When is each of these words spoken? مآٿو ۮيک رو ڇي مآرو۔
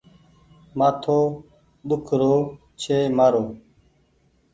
مآٿو 0.77 1.19
ۮيک 1.87 2.07
رو 2.19 2.35
ڇي 2.79 2.97
مآرو۔ 3.17 3.43